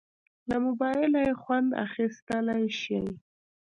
[0.49, 3.01] له موبایله خوند اخیستیلی شې.